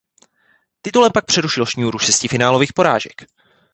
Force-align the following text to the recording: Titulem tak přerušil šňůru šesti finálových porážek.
Titulem 0.81 1.11
tak 1.11 1.25
přerušil 1.25 1.65
šňůru 1.65 1.99
šesti 1.99 2.27
finálových 2.27 2.73
porážek. 2.73 3.25